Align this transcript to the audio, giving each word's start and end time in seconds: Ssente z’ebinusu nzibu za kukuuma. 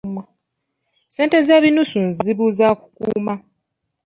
Ssente 1.09 1.37
z’ebinusu 1.47 1.99
nzibu 2.09 2.45
za 2.57 2.67
kukuuma. 2.79 3.33